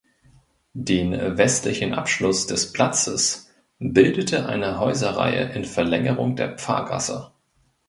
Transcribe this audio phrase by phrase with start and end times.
[0.73, 7.31] Den westlichen Abschluss des Platzes bildete eine Häuserreihe in Verlängerung der Pfarrgasse.